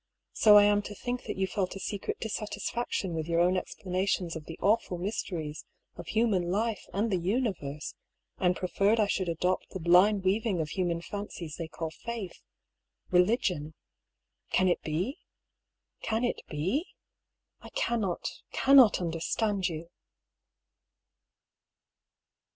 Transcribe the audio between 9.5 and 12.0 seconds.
the blind weaving of human fancies they call